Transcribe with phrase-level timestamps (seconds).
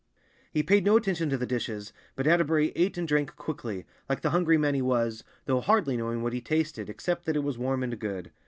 [0.51, 4.31] He paid no attention to the dishes, but Atterbury ate and drank quickly, like the
[4.31, 7.83] hungry man he was, though hardly knowing what he tasted, except that it was warm
[7.83, 8.31] and good.